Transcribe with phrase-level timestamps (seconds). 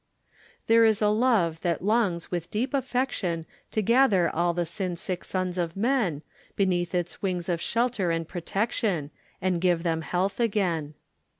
[0.65, 5.59] There is a Love that longs with deep affection To gather all the sinsick sons
[5.59, 6.23] of men
[6.55, 9.11] Beneath its wings of shelter and protection,
[9.43, 10.95] And give them health again.